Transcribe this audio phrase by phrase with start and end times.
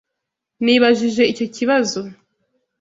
[0.63, 2.01] Nibajije icyo kibazo.